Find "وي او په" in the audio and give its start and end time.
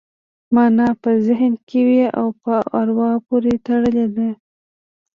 1.87-2.55